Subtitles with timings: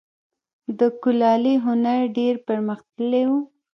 [0.79, 3.31] د کلالي هنر ډیر پرمختللی و